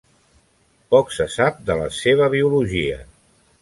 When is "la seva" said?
1.83-2.35